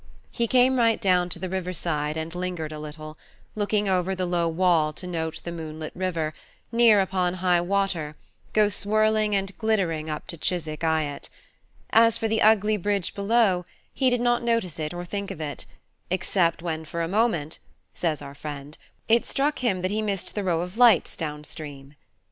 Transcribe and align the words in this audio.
He 0.31 0.47
came 0.47 0.77
right 0.77 0.99
down 0.99 1.29
to 1.29 1.37
the 1.37 1.47
river 1.47 1.73
side, 1.73 2.17
and 2.17 2.33
lingered 2.33 2.71
a 2.71 2.79
little, 2.79 3.19
looking 3.55 3.87
over 3.87 4.15
the 4.15 4.25
low 4.25 4.47
wall 4.47 4.93
to 4.93 5.05
note 5.05 5.41
the 5.43 5.51
moonlit 5.51 5.91
river, 5.95 6.33
near 6.71 6.99
upon 6.99 7.35
high 7.35 7.61
water, 7.61 8.15
go 8.51 8.67
swirling 8.67 9.35
and 9.35 9.55
glittering 9.59 10.09
up 10.09 10.25
to 10.25 10.37
Chiswick 10.37 10.79
Eyot: 10.83 11.29
as 11.91 12.17
for 12.17 12.27
the 12.27 12.41
ugly 12.41 12.77
bridge 12.77 13.13
below, 13.13 13.63
he 13.93 14.09
did 14.09 14.21
not 14.21 14.41
notice 14.41 14.79
it 14.79 14.91
or 14.91 15.05
think 15.05 15.29
of 15.29 15.39
it, 15.39 15.67
except 16.09 16.63
when 16.63 16.83
for 16.83 17.03
a 17.03 17.07
moment 17.07 17.59
(says 17.93 18.23
our 18.23 18.33
friend) 18.33 18.79
it 19.07 19.23
struck 19.23 19.59
him 19.59 19.83
that 19.83 19.91
he 19.91 20.01
missed 20.01 20.33
the 20.33 20.43
row 20.43 20.61
of 20.61 20.79
lights 20.79 21.15
down 21.15 21.43
stream. 21.43 21.93